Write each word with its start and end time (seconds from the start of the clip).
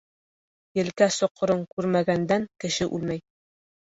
Елкә 0.77 1.07
соҡорон 1.15 1.61
күрмәгәндән 1.73 2.47
кеше 2.65 2.89
үлмәй. 2.99 3.23